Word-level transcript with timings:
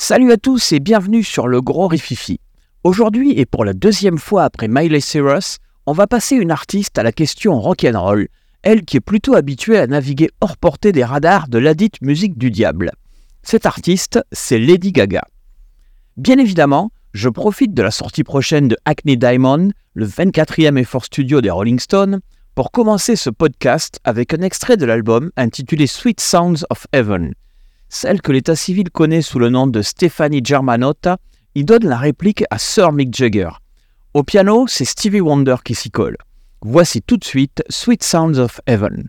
Salut 0.00 0.30
à 0.30 0.36
tous 0.36 0.70
et 0.70 0.78
bienvenue 0.78 1.24
sur 1.24 1.48
le 1.48 1.60
Gros 1.60 1.88
Rififi. 1.88 2.38
Aujourd'hui 2.84 3.32
et 3.32 3.46
pour 3.46 3.64
la 3.64 3.72
deuxième 3.72 4.18
fois 4.18 4.44
après 4.44 4.68
Miley 4.68 5.00
Cyrus, 5.00 5.58
on 5.86 5.92
va 5.92 6.06
passer 6.06 6.36
une 6.36 6.52
artiste 6.52 6.96
à 7.00 7.02
la 7.02 7.10
question 7.10 7.58
rock'n'roll, 7.58 8.28
elle 8.62 8.84
qui 8.84 8.98
est 8.98 9.00
plutôt 9.00 9.34
habituée 9.34 9.76
à 9.76 9.88
naviguer 9.88 10.30
hors 10.40 10.56
portée 10.56 10.92
des 10.92 11.02
radars 11.02 11.48
de 11.48 11.58
ladite 11.58 12.00
musique 12.00 12.38
du 12.38 12.52
diable. 12.52 12.92
Cette 13.42 13.66
artiste, 13.66 14.20
c'est 14.30 14.60
Lady 14.60 14.92
Gaga. 14.92 15.24
Bien 16.16 16.38
évidemment, 16.38 16.92
je 17.12 17.28
profite 17.28 17.74
de 17.74 17.82
la 17.82 17.90
sortie 17.90 18.22
prochaine 18.24 18.68
de 18.68 18.76
Acne 18.84 19.16
Diamond, 19.16 19.70
le 19.94 20.06
24e 20.06 20.78
effort 20.78 21.06
studio 21.06 21.40
des 21.40 21.50
Rolling 21.50 21.80
Stones, 21.80 22.20
pour 22.54 22.70
commencer 22.70 23.16
ce 23.16 23.30
podcast 23.30 23.98
avec 24.04 24.32
un 24.32 24.42
extrait 24.42 24.76
de 24.76 24.86
l'album 24.86 25.32
intitulé 25.36 25.88
Sweet 25.88 26.20
Sounds 26.20 26.64
of 26.70 26.86
Heaven. 26.92 27.34
Celle 27.88 28.20
que 28.20 28.32
l'état 28.32 28.56
civil 28.56 28.90
connaît 28.90 29.22
sous 29.22 29.38
le 29.38 29.48
nom 29.48 29.66
de 29.66 29.82
Stephanie 29.82 30.42
Germanotta 30.44 31.18
y 31.54 31.64
donne 31.64 31.86
la 31.86 31.96
réplique 31.96 32.44
à 32.50 32.58
Sir 32.58 32.92
Mick 32.92 33.14
Jagger. 33.14 33.50
Au 34.14 34.22
piano, 34.22 34.66
c'est 34.68 34.84
Stevie 34.84 35.20
Wonder 35.20 35.56
qui 35.64 35.74
s'y 35.74 35.90
colle. 35.90 36.16
Voici 36.60 37.02
tout 37.02 37.16
de 37.16 37.24
suite 37.24 37.62
Sweet 37.68 38.02
Sounds 38.02 38.38
of 38.38 38.60
Heaven. 38.66 39.08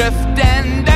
drift 0.00 0.38
and 0.38 0.89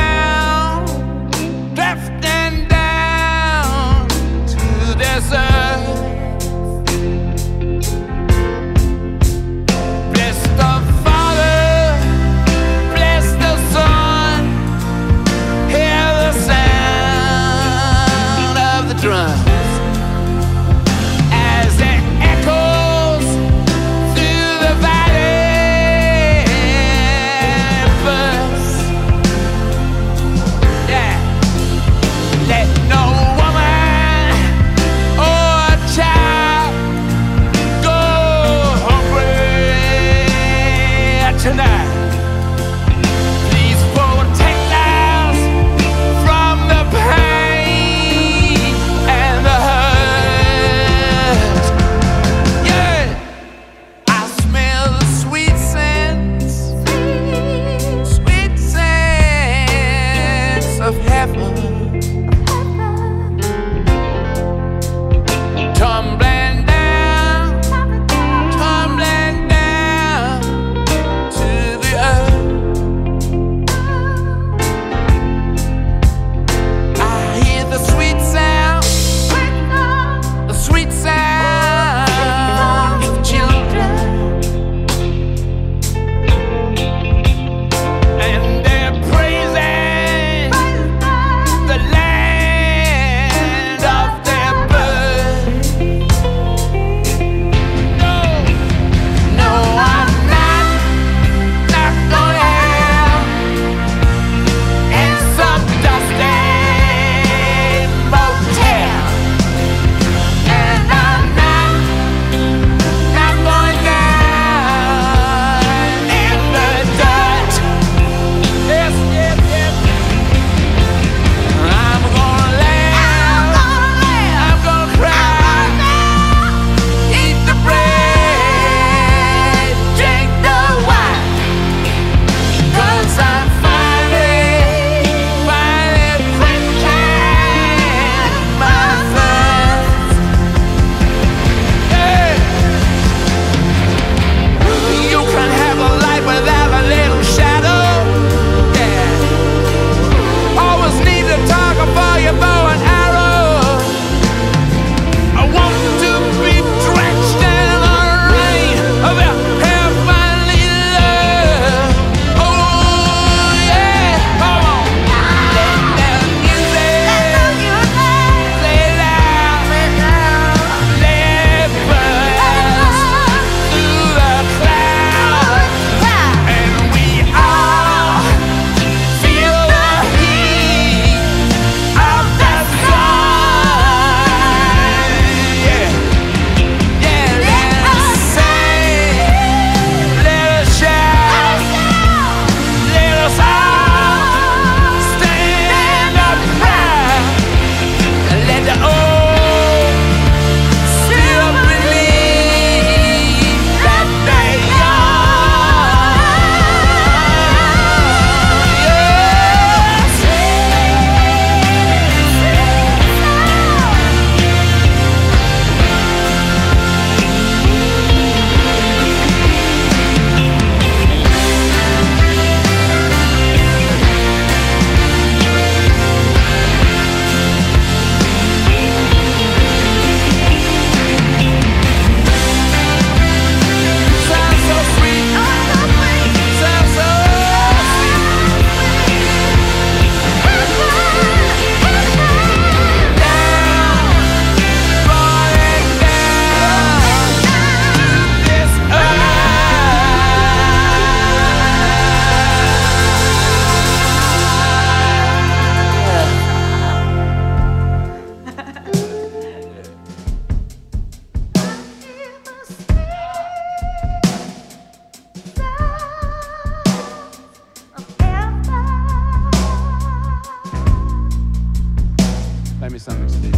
some 273.04 273.22
extent. 273.22 273.53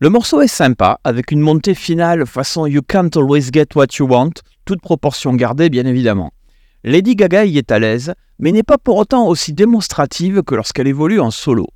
Le 0.00 0.10
morceau 0.10 0.40
est 0.42 0.46
sympa, 0.46 1.00
avec 1.02 1.32
une 1.32 1.40
montée 1.40 1.74
finale 1.74 2.24
façon 2.24 2.66
You 2.66 2.82
Can't 2.86 3.10
Always 3.16 3.48
Get 3.52 3.66
What 3.74 3.86
You 3.98 4.06
Want, 4.06 4.30
toute 4.64 4.80
proportion 4.80 5.34
gardée 5.34 5.70
bien 5.70 5.86
évidemment. 5.86 6.30
Lady 6.84 7.16
Gaga 7.16 7.44
y 7.44 7.58
est 7.58 7.72
à 7.72 7.80
l'aise, 7.80 8.14
mais 8.38 8.52
n'est 8.52 8.62
pas 8.62 8.78
pour 8.78 8.96
autant 8.96 9.26
aussi 9.26 9.52
démonstrative 9.52 10.44
que 10.44 10.54
lorsqu'elle 10.54 10.86
évolue 10.86 11.18
en 11.18 11.32
solo. 11.32 11.66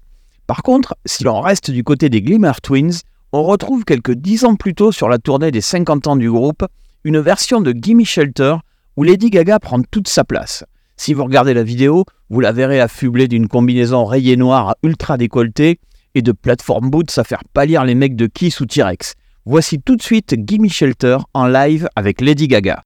Par 0.46 0.62
contre, 0.62 0.94
si 1.04 1.24
l'on 1.24 1.40
reste 1.40 1.72
du 1.72 1.82
côté 1.82 2.10
des 2.10 2.22
Glimmer 2.22 2.52
Twins, 2.62 3.00
on 3.32 3.42
retrouve 3.42 3.84
quelques 3.84 4.14
dix 4.14 4.44
ans 4.44 4.54
plus 4.54 4.76
tôt 4.76 4.92
sur 4.92 5.08
la 5.08 5.18
tournée 5.18 5.50
des 5.50 5.60
50 5.60 6.06
ans 6.06 6.16
du 6.16 6.30
groupe, 6.30 6.64
une 7.02 7.18
version 7.18 7.60
de 7.60 7.72
Gimme 7.72 8.04
Shelter 8.04 8.54
où 8.96 9.02
Lady 9.02 9.30
Gaga 9.30 9.58
prend 9.58 9.82
toute 9.82 10.06
sa 10.06 10.22
place. 10.22 10.64
Si 10.96 11.12
vous 11.12 11.24
regardez 11.24 11.54
la 11.54 11.64
vidéo, 11.64 12.04
vous 12.30 12.38
la 12.38 12.52
verrez 12.52 12.78
affublée 12.78 13.26
d'une 13.26 13.48
combinaison 13.48 14.04
rayée 14.04 14.36
noire 14.36 14.76
ultra 14.84 15.16
décolletée 15.16 15.80
et 16.14 16.22
de 16.22 16.32
plateforme 16.32 16.90
boots 16.90 17.18
à 17.18 17.24
faire 17.24 17.42
pâlir 17.52 17.84
les 17.84 17.94
mecs 17.94 18.16
de 18.16 18.26
Kiss 18.26 18.60
ou 18.60 18.66
T-Rex. 18.66 19.14
Voici 19.44 19.80
tout 19.80 19.96
de 19.96 20.02
suite 20.02 20.34
Gimme 20.38 20.68
Shelter 20.68 21.18
en 21.34 21.46
live 21.46 21.88
avec 21.96 22.20
Lady 22.20 22.48
Gaga. 22.48 22.82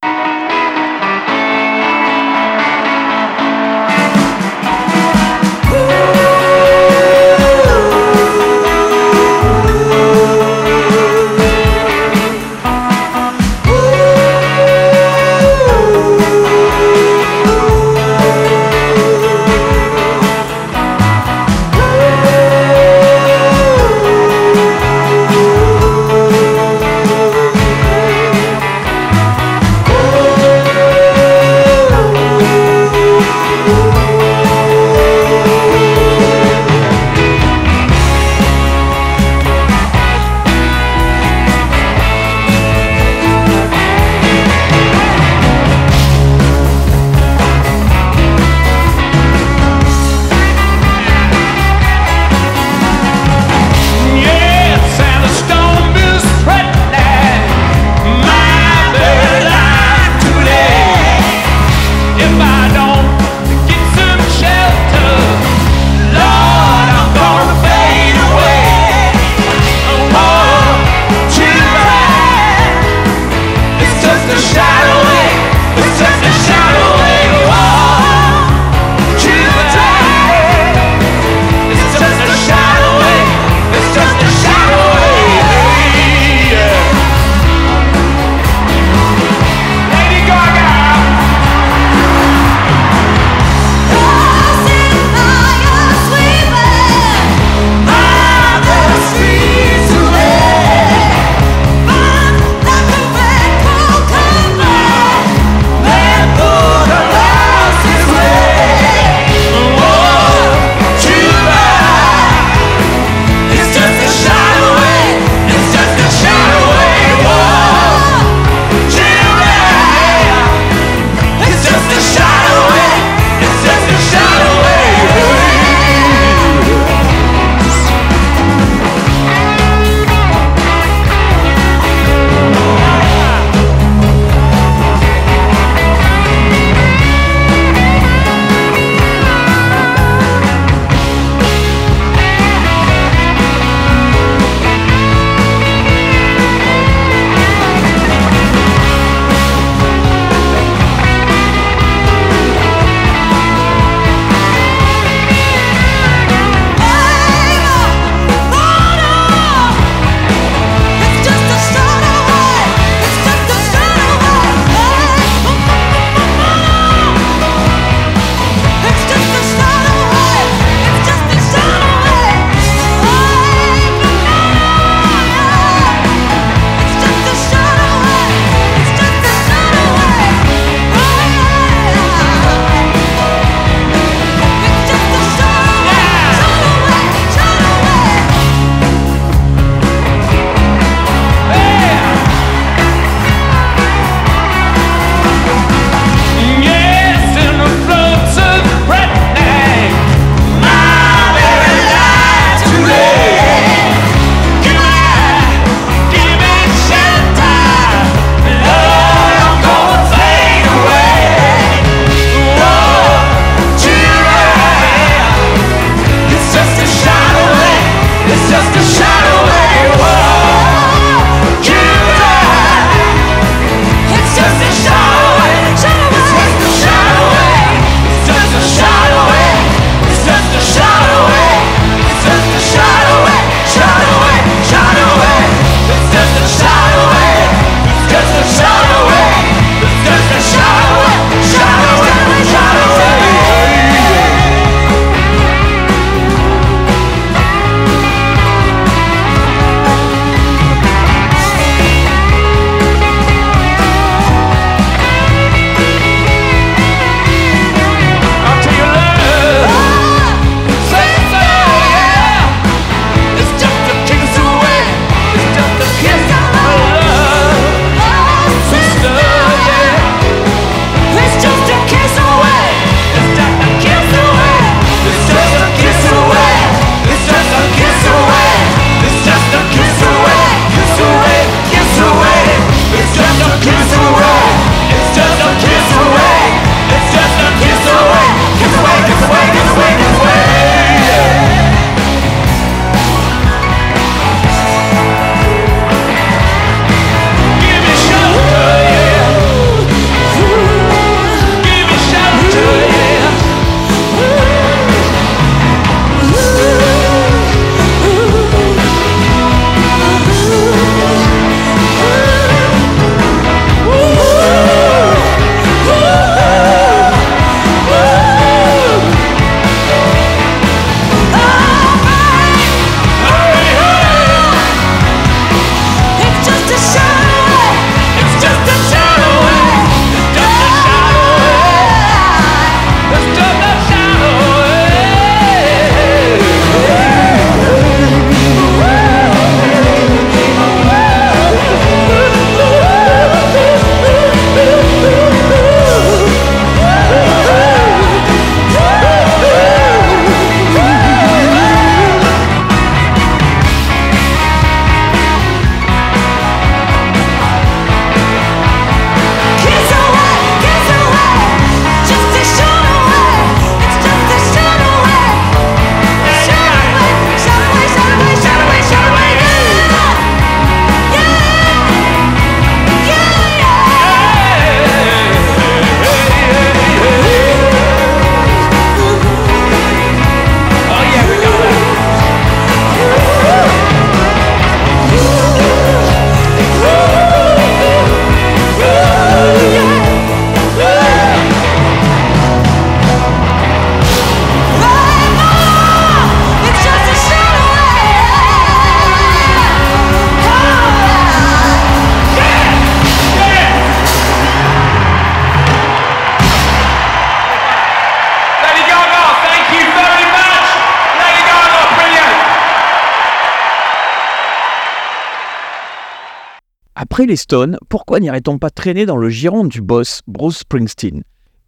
Après 417.17 417.25
les 417.25 417.37
Stones, 417.37 417.79
pourquoi 417.89 418.21
n'irait-on 418.21 418.59
pas 418.59 418.69
traîner 418.69 419.07
dans 419.07 419.17
le 419.17 419.31
giron 419.31 419.65
du 419.65 419.81
boss 419.81 420.21
Bruce 420.27 420.59
Springsteen? 420.59 421.23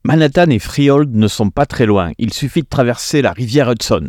Manhattan 0.04 0.50
et 0.50 0.58
Freehold 0.58 1.16
ne 1.16 1.26
sont 1.26 1.48
pas 1.48 1.64
très 1.64 1.86
loin, 1.86 2.12
il 2.18 2.34
suffit 2.34 2.60
de 2.60 2.68
traverser 2.68 3.22
la 3.22 3.32
rivière 3.32 3.70
Hudson. 3.70 4.08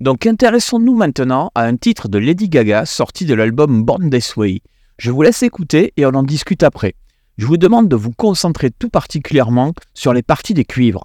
Donc 0.00 0.26
intéressons-nous 0.26 0.94
maintenant 0.94 1.50
à 1.54 1.62
un 1.62 1.78
titre 1.78 2.08
de 2.08 2.18
Lady 2.18 2.50
Gaga 2.50 2.84
sorti 2.84 3.24
de 3.24 3.32
l'album 3.32 3.84
Born 3.84 4.10
This 4.10 4.36
Way. 4.36 4.60
Je 4.98 5.10
vous 5.10 5.22
laisse 5.22 5.42
écouter 5.42 5.94
et 5.96 6.04
on 6.04 6.10
en 6.10 6.22
discute 6.22 6.62
après. 6.62 6.94
Je 7.38 7.46
vous 7.46 7.56
demande 7.56 7.88
de 7.88 7.96
vous 7.96 8.12
concentrer 8.12 8.70
tout 8.70 8.90
particulièrement 8.90 9.72
sur 9.94 10.12
les 10.12 10.22
parties 10.22 10.52
des 10.52 10.66
cuivres. 10.66 11.04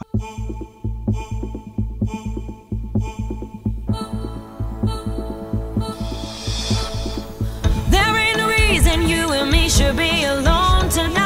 you 9.00 9.32
and 9.32 9.50
me 9.50 9.70
should 9.70 9.96
be 9.96 10.26
alone 10.26 10.90
tonight. 10.90 11.21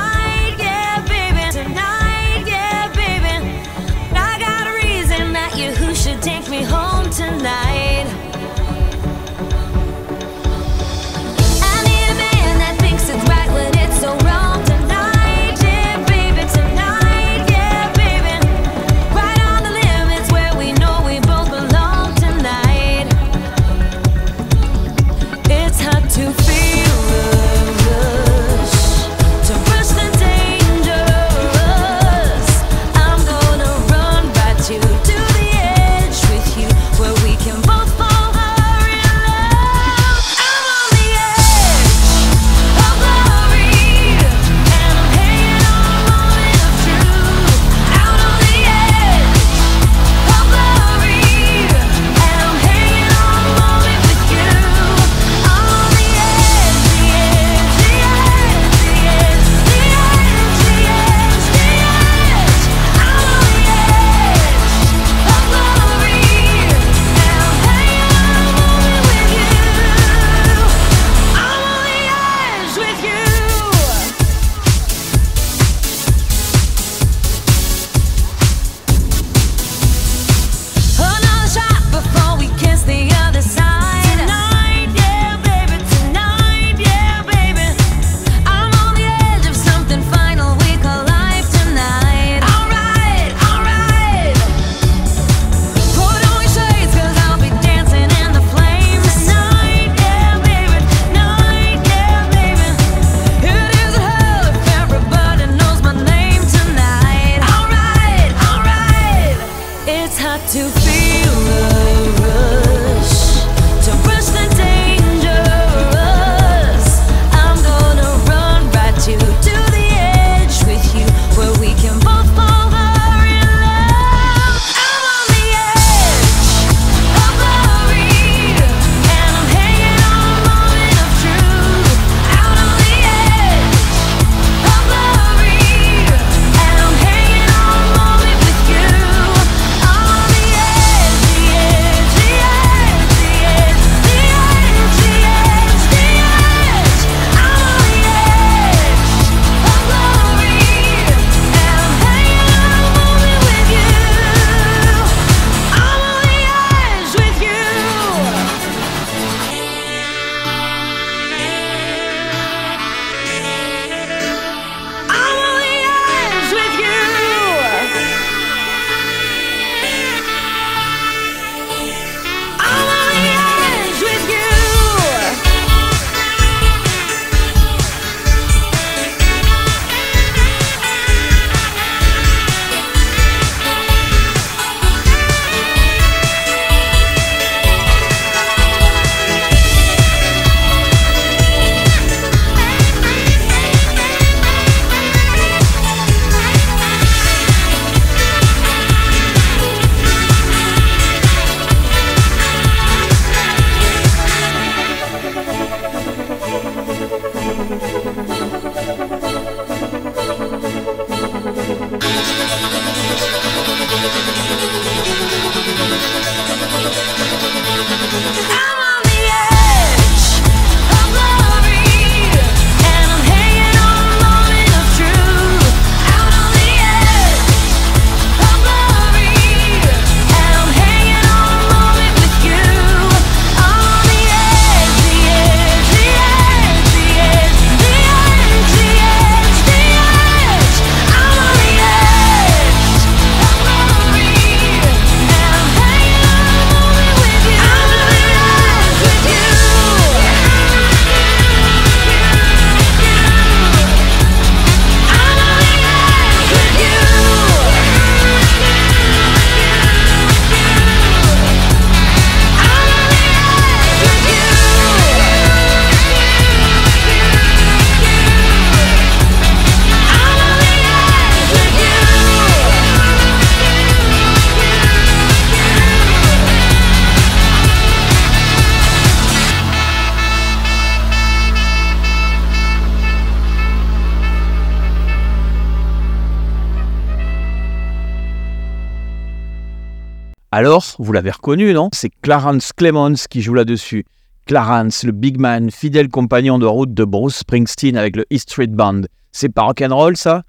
Vous 290.98 291.12
l'avez 291.12 291.32
reconnu, 291.32 291.74
non? 291.74 291.90
C'est 291.94 292.10
Clarence 292.22 292.72
Clemons 292.72 293.16
qui 293.30 293.42
joue 293.42 293.54
là-dessus. 293.54 294.06
Clarence, 294.46 295.04
le 295.04 295.12
big 295.12 295.40
man, 295.40 295.72
fidèle 295.72 296.08
compagnon 296.08 296.58
de 296.58 296.66
route 296.66 296.94
de 296.94 297.04
Bruce 297.04 297.38
Springsteen 297.38 297.98
avec 297.98 298.16
le 298.16 298.26
E 298.32 298.38
Street 298.38 298.68
Band. 298.68 299.02
C'est 299.32 299.50
pas 299.50 299.64
rock'n'roll 299.64 300.16
ça? 300.16 300.44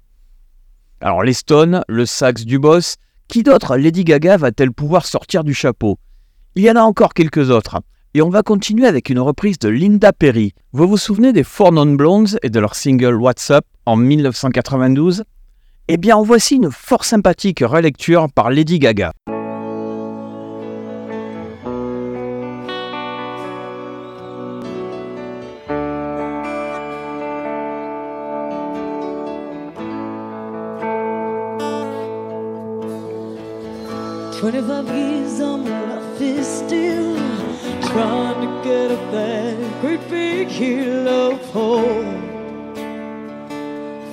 Alors 1.01 1.23
les 1.23 1.33
Stones, 1.33 1.83
le 1.87 2.05
sax 2.05 2.45
du 2.45 2.59
boss, 2.59 2.95
qui 3.27 3.43
d'autre? 3.43 3.75
Lady 3.75 4.03
Gaga 4.03 4.37
va-t-elle 4.37 4.71
pouvoir 4.71 5.05
sortir 5.05 5.43
du 5.43 5.53
chapeau? 5.53 5.99
Il 6.55 6.63
y 6.63 6.71
en 6.71 6.75
a 6.75 6.81
encore 6.81 7.13
quelques 7.13 7.49
autres. 7.49 7.81
Et 8.13 8.21
on 8.21 8.29
va 8.29 8.41
continuer 8.41 8.87
avec 8.87 9.09
une 9.09 9.19
reprise 9.19 9.59
de 9.59 9.69
Linda 9.69 10.13
Perry. 10.13 10.53
Vous 10.71 10.87
vous 10.87 10.97
souvenez 10.97 11.33
des 11.33 11.43
Four 11.43 11.73
Non 11.73 11.93
Blondes 11.93 12.39
et 12.41 12.49
de 12.49 12.59
leur 12.59 12.73
single 12.73 13.15
What's 13.15 13.51
Up 13.51 13.65
en 13.85 13.97
1992 13.97 15.23
Eh 15.89 15.97
bien 15.97 16.15
en 16.15 16.23
voici 16.23 16.55
une 16.55 16.71
fort 16.71 17.03
sympathique 17.03 17.59
relecture 17.59 18.27
par 18.33 18.49
Lady 18.49 18.79
Gaga. 18.79 19.11
Twenty-five 34.47 34.87
years 34.95 35.41
on 35.41 35.65
my 35.65 35.99
is 36.21 36.47
still 36.47 37.17
trying 37.91 38.39
to 38.45 38.49
get 38.63 38.91
up 38.91 39.11
that 39.11 39.81
great 39.81 40.09
big 40.09 40.47
hill 40.47 41.05
of 41.09 41.41
hope 41.51 42.05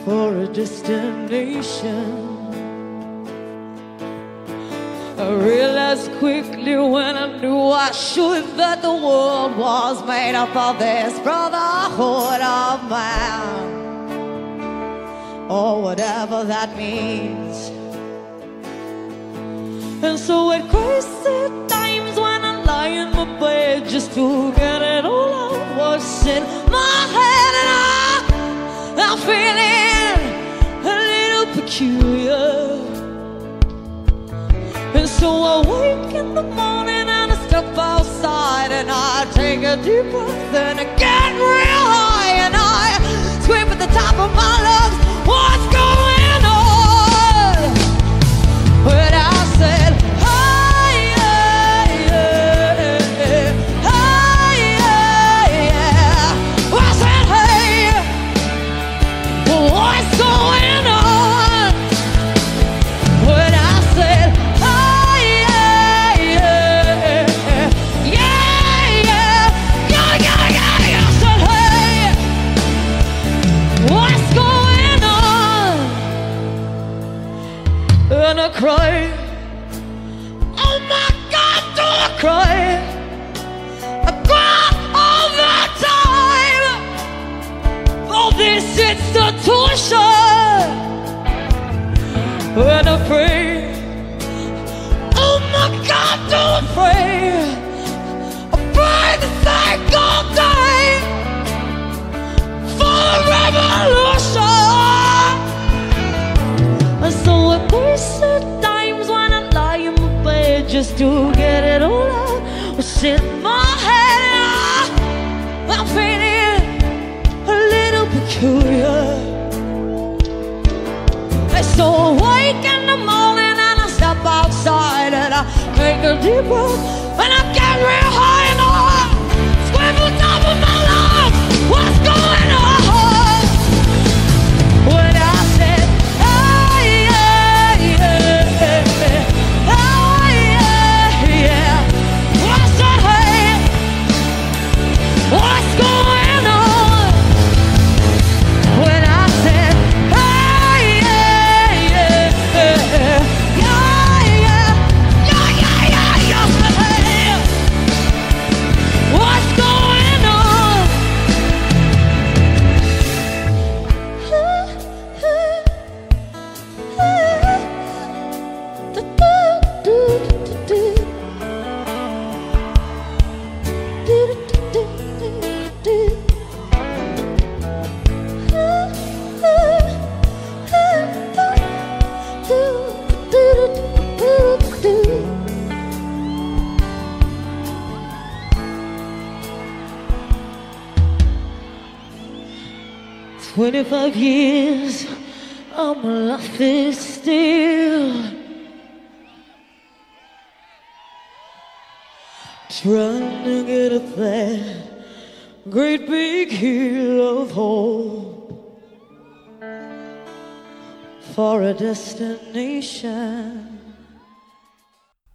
for 0.05 0.37
a 0.39 0.47
destination. 0.49 2.05
I 5.17 5.29
realized 5.35 6.11
quickly 6.19 6.75
when 6.79 7.17
I 7.17 7.27
knew 7.41 7.69
I 7.69 7.93
should 7.93 8.57
that 8.57 8.83
the 8.83 8.93
world 8.93 9.57
was 9.57 10.03
made 10.05 10.35
up 10.35 10.57
of 10.57 10.81
this 10.81 11.17
brotherhood 11.21 12.41
of 12.41 12.91
man, 12.91 13.71
or 15.49 15.81
whatever 15.81 16.43
that 16.43 16.77
means. 16.77 17.44
And 20.05 20.19
so 20.19 20.53
at 20.53 20.69
crazy 20.69 21.67
times 21.67 22.21
when 22.21 22.45
I 22.45 22.63
lie 22.63 22.89
in 22.89 23.11
my 23.13 23.25
bed 23.41 23.89
just 23.89 24.13
to 24.13 24.53
get 24.53 24.83
it 24.83 25.07
all 25.07 25.33
out 25.33 25.79
what's 25.79 26.27
in 26.27 26.43
my 26.71 26.97
head 27.17 27.53
and 27.63 27.71
I, 27.73 28.15
I'm 29.07 29.19
feeling 29.31 30.19
a 30.85 30.95
little 31.11 31.47
peculiar. 31.57 32.45
And 34.95 35.09
so 35.09 35.29
I 35.53 35.57
wake 35.73 36.15
in 36.15 36.35
the 36.35 36.43
morning 36.43 37.09
and 37.09 37.33
I 37.33 37.47
step 37.47 37.65
outside 37.79 38.73
and 38.73 38.91
I 38.91 39.25
take 39.33 39.63
a 39.63 39.77
deep 39.83 40.13
breath 40.13 40.55
and 40.55 40.81
I 40.81 40.85
get 41.05 41.33
real 41.33 41.85
high 41.97 42.35
and 42.45 42.55
I 42.55 43.41
scream 43.41 43.69
at 43.69 43.79
the 43.79 43.93
top 43.99 44.17
of 44.19 44.31
my 44.37 44.55
lungs, 44.69 45.27
what's 45.27 45.75
going 45.75 45.94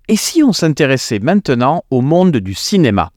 Et 0.08 0.16
si 0.16 0.44
on 0.44 0.54
s'intéressait 0.54 1.20
maintenant 1.20 1.84
au 1.90 2.00
monde 2.02 2.38
du 2.38 2.54
cinéma? 2.54 3.12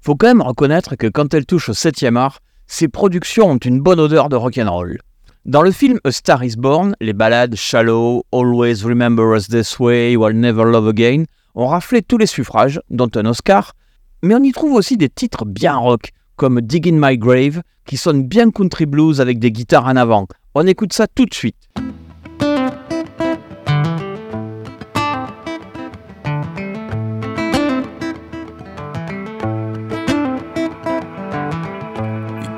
Faut 0.00 0.16
quand 0.16 0.28
même 0.28 0.40
reconnaître 0.40 0.96
que 0.96 1.06
quand 1.06 1.34
elle 1.34 1.44
touche 1.44 1.68
au 1.68 1.74
septième 1.74 2.16
art, 2.16 2.40
ses 2.66 2.88
productions 2.88 3.50
ont 3.50 3.58
une 3.58 3.80
bonne 3.80 4.00
odeur 4.00 4.28
de 4.28 4.36
rock'n'roll. 4.36 4.98
Dans 5.44 5.62
le 5.62 5.72
film 5.72 5.98
A 6.04 6.10
Star 6.10 6.42
is 6.42 6.56
Born, 6.56 6.96
les 7.00 7.12
ballades 7.12 7.54
Shallow, 7.54 8.24
Always 8.32 8.82
Remember 8.82 9.36
Us 9.36 9.48
This 9.48 9.78
Way 9.78 10.16
ou 10.16 10.30
Never 10.30 10.64
Love 10.64 10.88
Again 10.88 11.24
ont 11.54 11.66
raflé 11.66 12.02
tous 12.02 12.18
les 12.18 12.26
suffrages, 12.26 12.80
dont 12.90 13.10
un 13.14 13.26
Oscar, 13.26 13.74
mais 14.22 14.34
on 14.34 14.42
y 14.42 14.52
trouve 14.52 14.72
aussi 14.72 14.96
des 14.96 15.10
titres 15.10 15.44
bien 15.44 15.76
rock, 15.76 16.10
comme 16.36 16.60
Dig 16.62 16.88
in 16.88 16.98
My 16.98 17.18
Grave, 17.18 17.62
qui 17.84 17.96
sonne 17.96 18.26
bien 18.26 18.50
country 18.50 18.86
blues 18.86 19.20
avec 19.20 19.38
des 19.38 19.52
guitares 19.52 19.86
en 19.86 19.96
avant. 19.96 20.26
On 20.54 20.66
écoute 20.66 20.92
ça 20.92 21.06
tout 21.06 21.26
de 21.26 21.34
suite. 21.34 21.63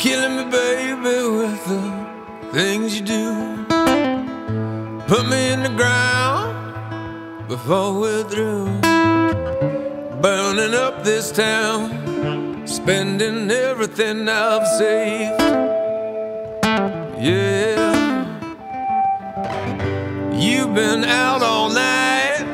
killing 0.07 0.37
me, 0.37 0.45
baby, 0.45 1.19
with 1.37 1.65
the 1.67 1.83
things 2.53 2.95
you 2.97 3.05
do. 3.05 3.27
Put 5.09 5.25
me 5.29 5.41
in 5.53 5.65
the 5.65 5.75
ground 5.81 7.49
before 7.49 7.93
we're 8.01 8.23
through. 8.23 8.67
Burning 10.23 10.75
up 10.75 11.03
this 11.03 11.33
town, 11.33 11.81
spending 12.69 13.51
everything 13.51 14.29
I've 14.29 14.69
saved. 14.79 15.41
Yeah. 17.29 17.85
You've 20.33 20.73
been 20.73 21.03
out 21.03 21.43
all 21.43 21.69
night, 21.69 22.47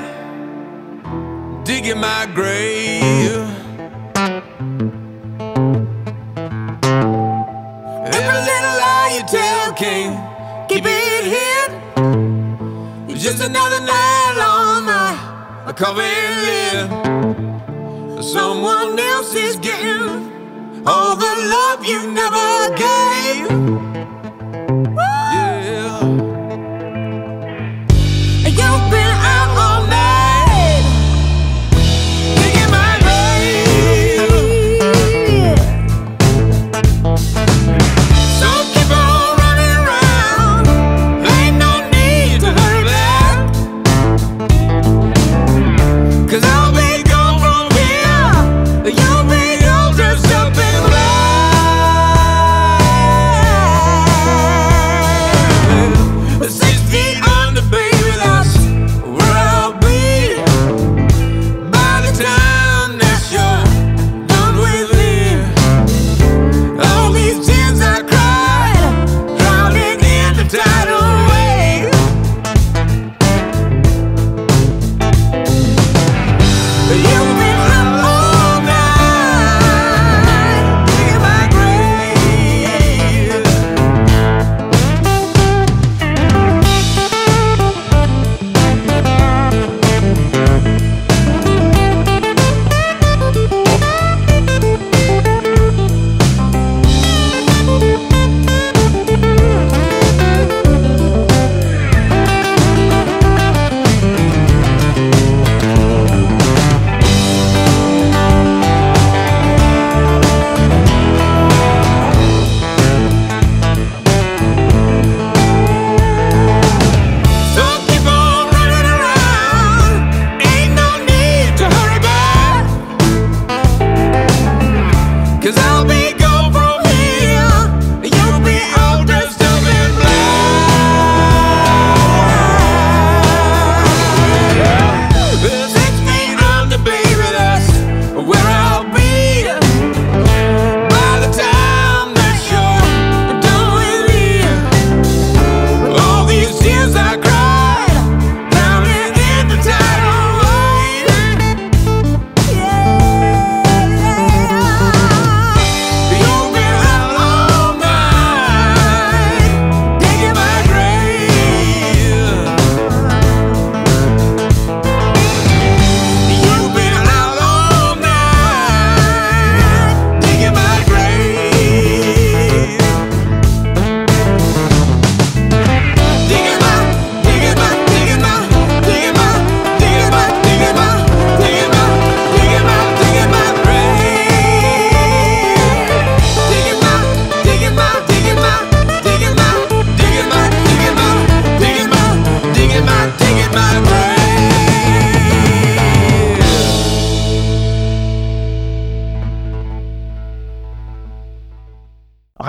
digging 1.66 2.00
my 2.00 2.24
grave. 2.34 3.41
Keep 10.72 10.84
it 10.86 11.24
hid. 11.34 11.70
It's 13.10 13.22
just 13.22 13.42
another 13.42 13.80
night 13.80 14.36
on 14.40 14.84
my 14.86 15.72
coffee 15.76 16.02
lid. 16.46 16.88
Someone 18.24 18.98
else 18.98 19.34
is 19.34 19.56
getting 19.56 20.82
all 20.86 21.14
the 21.16 21.34
love 21.54 21.84
you 21.84 22.10
never 22.12 22.76
gave. 22.76 23.01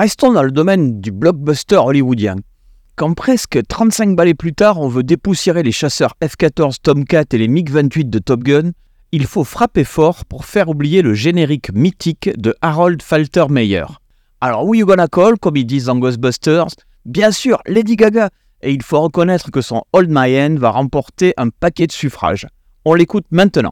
Restons 0.03 0.33
dans 0.33 0.43
le 0.43 0.51
domaine 0.51 0.99
du 0.99 1.13
blockbuster 1.13 1.77
hollywoodien. 1.77 2.35
Quand 2.97 3.13
presque 3.13 3.65
35 3.65 4.17
balais 4.17 4.33
plus 4.33 4.53
tard, 4.53 4.81
on 4.81 4.89
veut 4.89 5.01
dépoussiérer 5.01 5.63
les 5.63 5.71
chasseurs 5.71 6.13
F-14 6.21 6.81
Tomcat 6.83 7.23
et 7.31 7.37
les 7.37 7.47
MiG-28 7.47 8.09
de 8.09 8.19
Top 8.19 8.43
Gun, 8.43 8.71
il 9.13 9.25
faut 9.25 9.45
frapper 9.45 9.85
fort 9.85 10.25
pour 10.25 10.43
faire 10.43 10.67
oublier 10.67 11.01
le 11.03 11.13
générique 11.13 11.71
mythique 11.71 12.31
de 12.37 12.53
Harold 12.61 13.01
Faltermeyer. 13.01 13.85
Alors, 14.41 14.65
who 14.65 14.75
you 14.75 14.85
gonna 14.85 15.07
call, 15.07 15.39
comme 15.39 15.55
ils 15.55 15.65
disent 15.65 15.85
dans 15.85 15.95
Ghostbusters 15.95 16.75
Bien 17.05 17.31
sûr, 17.31 17.59
Lady 17.65 17.95
Gaga 17.95 18.29
Et 18.61 18.73
il 18.73 18.83
faut 18.83 18.99
reconnaître 18.99 19.51
que 19.51 19.61
son 19.61 19.83
Hold 19.93 20.09
My 20.11 20.37
Hand 20.37 20.59
va 20.59 20.71
remporter 20.71 21.33
un 21.37 21.47
paquet 21.47 21.87
de 21.87 21.93
suffrages. 21.93 22.45
On 22.83 22.93
l'écoute 22.93 23.27
maintenant. 23.31 23.71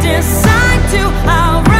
decide 0.00 0.90
to, 0.90 1.02
I'll 1.30 1.75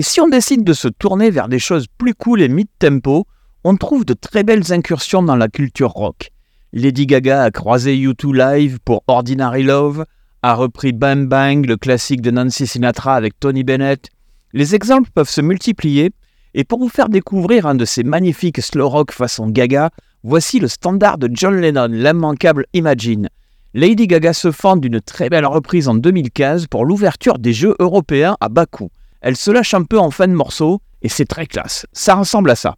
Et 0.00 0.02
si 0.02 0.18
on 0.18 0.28
décide 0.28 0.64
de 0.64 0.72
se 0.72 0.88
tourner 0.88 1.30
vers 1.30 1.46
des 1.46 1.58
choses 1.58 1.84
plus 1.98 2.14
cool 2.14 2.40
et 2.40 2.48
mid-tempo, 2.48 3.26
on 3.64 3.76
trouve 3.76 4.06
de 4.06 4.14
très 4.14 4.44
belles 4.44 4.72
incursions 4.72 5.22
dans 5.22 5.36
la 5.36 5.48
culture 5.48 5.90
rock. 5.90 6.30
Lady 6.72 7.04
Gaga 7.04 7.42
a 7.42 7.50
croisé 7.50 7.94
U2 7.94 8.34
live 8.34 8.78
pour 8.82 9.04
Ordinary 9.08 9.62
Love, 9.62 10.06
a 10.42 10.54
repris 10.54 10.94
Bang 10.94 11.28
Bang, 11.28 11.66
le 11.66 11.76
classique 11.76 12.22
de 12.22 12.30
Nancy 12.30 12.66
Sinatra 12.66 13.14
avec 13.14 13.38
Tony 13.38 13.62
Bennett. 13.62 14.08
Les 14.54 14.74
exemples 14.74 15.10
peuvent 15.14 15.28
se 15.28 15.42
multiplier, 15.42 16.12
et 16.54 16.64
pour 16.64 16.78
vous 16.78 16.88
faire 16.88 17.10
découvrir 17.10 17.66
un 17.66 17.74
de 17.74 17.84
ces 17.84 18.02
magnifiques 18.02 18.62
slow 18.62 18.88
rock 18.88 19.12
façon 19.12 19.50
Gaga, 19.50 19.90
voici 20.22 20.60
le 20.60 20.68
standard 20.68 21.18
de 21.18 21.28
John 21.30 21.60
Lennon, 21.60 21.88
l'immanquable 21.90 22.64
Imagine. 22.72 23.28
Lady 23.74 24.06
Gaga 24.06 24.32
se 24.32 24.50
fend 24.50 24.76
d'une 24.76 25.02
très 25.02 25.28
belle 25.28 25.44
reprise 25.44 25.88
en 25.88 25.94
2015 25.94 26.68
pour 26.68 26.86
l'ouverture 26.86 27.38
des 27.38 27.52
Jeux 27.52 27.74
européens 27.80 28.38
à 28.40 28.48
Bakou. 28.48 28.88
Elle 29.20 29.36
se 29.36 29.50
lâche 29.50 29.74
un 29.74 29.82
peu 29.82 29.98
en 29.98 30.10
fin 30.10 30.28
de 30.28 30.32
morceau, 30.32 30.80
et 31.02 31.08
c'est 31.08 31.26
très 31.26 31.46
classe. 31.46 31.86
Ça 31.92 32.14
ressemble 32.14 32.50
à 32.50 32.56
ça. 32.56 32.76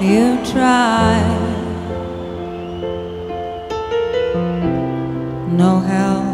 You 0.00 0.38
try. 0.46 1.20
No 5.52 5.80
hell 5.80 6.24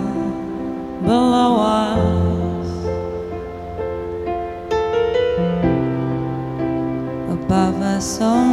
below 1.03 1.57
us. 1.61 2.69
Above 7.33 7.81
us, 7.83 8.21
only 8.21 8.46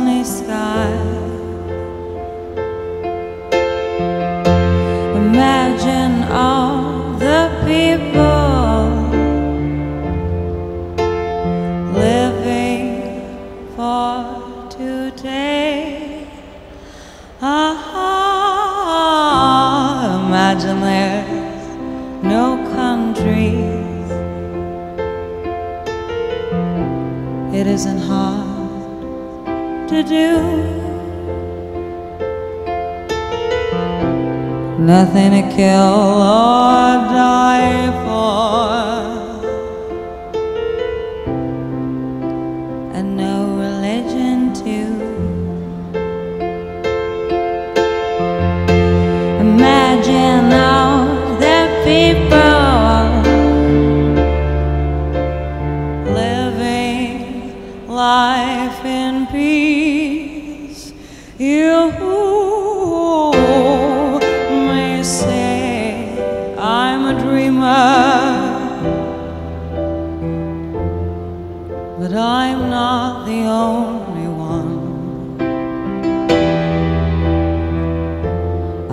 Nothing 34.85 35.31
to 35.31 35.55
kill 35.55 36.21
or 36.21 37.07
die 37.15 37.87
for, 38.03 38.72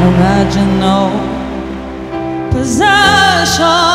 Imagine 0.00 0.78
no 0.78 1.10
possession. 2.52 3.85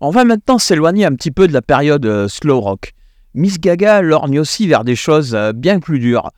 On 0.00 0.10
va 0.10 0.24
maintenant 0.24 0.58
s'éloigner 0.58 1.04
un 1.04 1.14
petit 1.14 1.30
peu 1.30 1.46
de 1.46 1.52
la 1.52 1.62
période 1.62 2.04
euh, 2.06 2.28
slow 2.28 2.60
rock. 2.60 2.92
Miss 3.34 3.60
Gaga 3.60 4.00
lorgne 4.00 4.38
aussi 4.38 4.66
vers 4.66 4.84
des 4.84 4.96
choses 4.96 5.34
euh, 5.34 5.52
bien 5.52 5.80
plus 5.80 5.98
dures. 5.98 6.30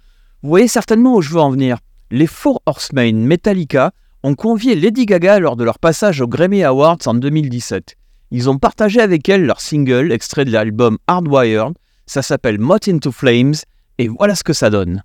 Vous 0.42 0.48
voyez 0.48 0.68
certainement 0.68 1.14
où 1.14 1.22
je 1.22 1.30
veux 1.30 1.40
en 1.40 1.50
venir. 1.50 1.78
Les 2.10 2.26
Four 2.26 2.62
Horsemen 2.66 3.24
Metallica 3.24 3.92
ont 4.22 4.34
convié 4.34 4.74
Lady 4.74 5.06
Gaga 5.06 5.38
lors 5.38 5.56
de 5.56 5.64
leur 5.64 5.78
passage 5.78 6.20
aux 6.20 6.28
Grammy 6.28 6.64
Awards 6.64 6.98
en 7.06 7.14
2017. 7.14 7.96
Ils 8.30 8.50
ont 8.50 8.58
partagé 8.58 9.00
avec 9.00 9.28
elle 9.28 9.46
leur 9.46 9.60
single 9.60 10.12
extrait 10.12 10.44
de 10.44 10.50
l'album 10.50 10.98
Hardwired. 11.06 11.74
Ça 12.06 12.22
s'appelle 12.22 12.58
Moth 12.58 12.88
into 12.88 13.12
Flames 13.12 13.54
et 13.98 14.08
voilà 14.08 14.34
ce 14.34 14.44
que 14.44 14.52
ça 14.52 14.70
donne. 14.70 15.02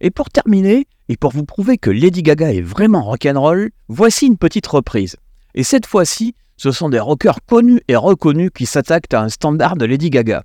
Et 0.00 0.10
pour 0.10 0.30
terminer, 0.30 0.86
et 1.08 1.16
pour 1.16 1.32
vous 1.32 1.44
prouver 1.44 1.76
que 1.76 1.90
Lady 1.90 2.22
Gaga 2.22 2.52
est 2.52 2.62
vraiment 2.62 3.02
rock'n'roll, 3.02 3.70
voici 3.88 4.26
une 4.26 4.38
petite 4.38 4.66
reprise. 4.66 5.16
Et 5.54 5.62
cette 5.62 5.86
fois-ci, 5.86 6.34
ce 6.56 6.72
sont 6.72 6.88
des 6.88 7.00
rockers 7.00 7.40
connus 7.46 7.80
et 7.88 7.96
reconnus 7.96 8.50
qui 8.54 8.64
s'attaquent 8.64 9.12
à 9.12 9.22
un 9.22 9.28
standard 9.28 9.76
de 9.76 9.84
Lady 9.84 10.08
Gaga. 10.08 10.44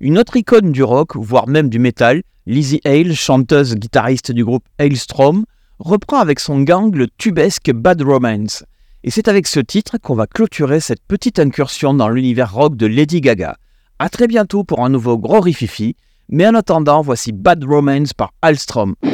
Une 0.00 0.18
autre 0.18 0.36
icône 0.36 0.72
du 0.72 0.82
rock, 0.82 1.16
voire 1.16 1.48
même 1.48 1.68
du 1.68 1.78
metal, 1.78 2.22
Lizzie 2.46 2.80
Hale, 2.84 3.14
chanteuse 3.14 3.74
guitariste 3.74 4.32
du 4.32 4.44
groupe 4.44 4.64
Hailstrom, 4.78 5.44
reprend 5.78 6.18
avec 6.18 6.40
son 6.40 6.60
gang 6.62 6.94
le 6.94 7.06
tubesque 7.18 7.70
Bad 7.72 8.02
Romance. 8.02 8.64
Et 9.04 9.10
c'est 9.10 9.28
avec 9.28 9.46
ce 9.46 9.60
titre 9.60 9.98
qu'on 9.98 10.14
va 10.14 10.26
clôturer 10.26 10.80
cette 10.80 11.02
petite 11.06 11.38
incursion 11.38 11.94
dans 11.94 12.08
l'univers 12.08 12.52
rock 12.52 12.76
de 12.76 12.86
Lady 12.86 13.20
Gaga. 13.20 13.58
A 13.98 14.08
très 14.08 14.26
bientôt 14.26 14.64
pour 14.64 14.84
un 14.84 14.88
nouveau 14.88 15.18
gros 15.18 15.40
rififi, 15.40 15.94
mais 16.28 16.46
en 16.46 16.54
attendant, 16.54 17.00
voici 17.02 17.32
Bad 17.32 17.64
Romance 17.64 18.12
par 18.12 18.32
Alstrom. 18.42 18.94
I 19.02 19.10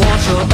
want 0.00 0.28
your 0.28 0.44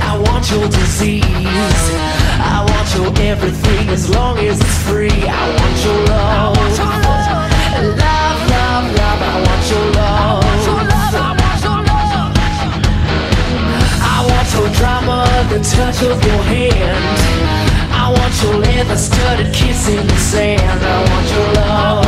I 0.00 0.18
want 0.18 0.50
your 0.50 0.68
disease. 0.68 1.22
I 1.24 2.64
want 2.68 2.94
your 2.94 3.12
everything 3.26 3.88
as 3.90 4.08
long 4.10 4.38
as 4.38 4.60
it's 4.60 4.78
free. 4.88 5.10
I 5.10 5.48
want 5.56 5.84
your 5.84 5.98
love. 6.06 6.56
Love, 6.56 7.41
the 15.52 15.58
touch 15.60 16.00
of 16.02 16.16
your 16.24 16.42
hand. 16.48 17.04
I 17.92 18.08
want 18.08 18.32
your 18.42 18.56
leather 18.64 18.96
studded 18.96 19.52
kiss 19.52 19.86
in 19.86 20.06
the 20.06 20.16
sand. 20.16 20.80
I 20.80 20.98
want 21.12 21.28
your 21.28 21.48
love. 21.60 22.06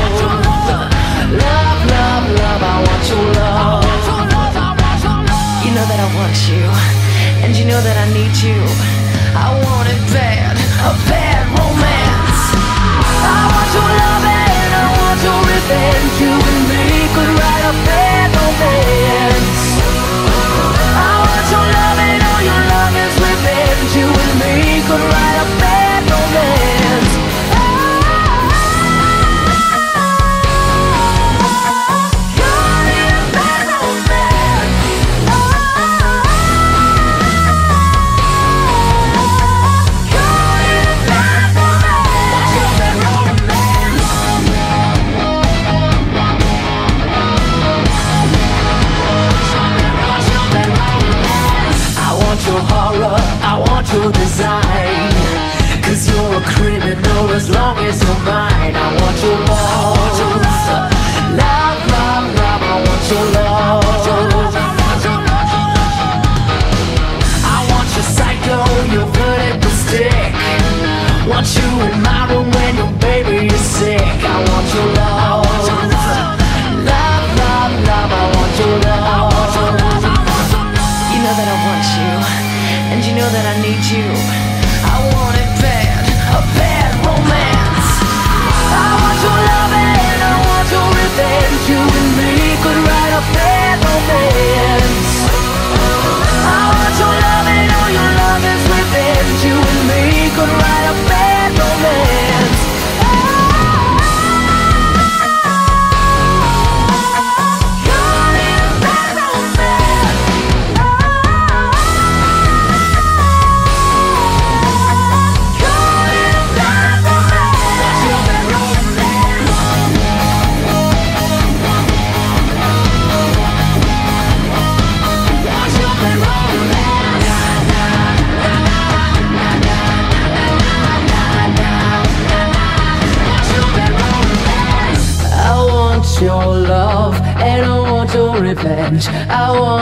Love, 1.44 1.80
love, 1.92 2.24
love, 2.40 2.62
I 2.72 2.76
want 2.86 3.04
your 3.12 3.24
love. 3.36 3.84
You 5.64 5.70
know 5.76 5.84
that 5.90 6.00
I 6.00 6.08
want 6.16 6.38
you, 6.48 6.64
and 7.44 7.52
you 7.52 7.64
know 7.66 7.80
that 7.84 7.96
I 8.00 8.06
need 8.16 8.34
you. 8.40 8.56
I 9.36 9.52
want 9.60 9.92
it 9.92 10.00
bad, 10.16 10.56
a 10.88 10.92
bad 11.04 11.44
romance. 11.52 12.44
I 13.28 13.44
want 13.52 13.70
your 13.76 13.88
love 14.00 14.24
and 14.24 14.72
I 14.72 14.86
want 14.96 15.20
your 15.20 15.40
revenge. 15.52 16.33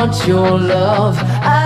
Want 0.03 0.27
your 0.27 0.59
love. 0.59 1.17
I 1.17 1.62